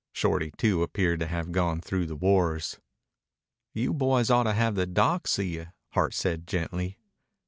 [0.13, 2.79] Shorty, too, appeared to have gone through the wars.
[3.71, 6.97] "You boys oughtta have the doc see you," Hart said gently.